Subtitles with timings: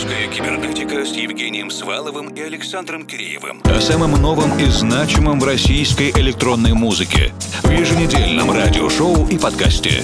[0.00, 3.60] «Русская кибернетика» с Евгением Сваловым и Александром Киреевым.
[3.64, 7.34] О самом новом и значимом в российской электронной музыке.
[7.62, 10.02] В еженедельном радиошоу и подкасте.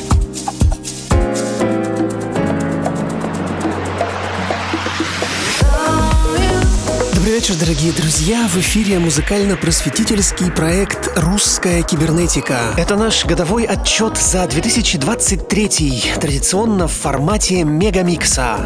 [7.15, 8.47] Добрый вечер, дорогие друзья!
[8.49, 12.75] В эфире музыкально-просветительский проект «Русская кибернетика».
[12.77, 18.59] Это наш годовой отчет за 2023, традиционно в формате мегамикса.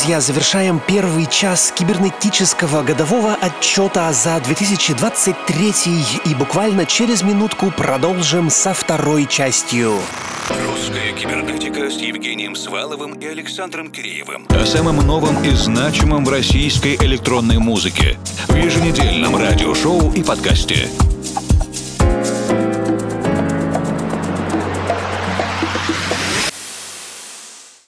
[0.00, 5.74] Друзья, завершаем первый час кибернетического годового отчета за 2023
[6.24, 9.92] и буквально через минутку продолжим со второй частью.
[10.48, 14.46] Русская кибернетика с Евгением Сваловым и Александром Киреевым.
[14.48, 18.16] О самом новом и значимом в российской электронной музыке.
[18.48, 20.88] В еженедельном радиошоу и подкасте.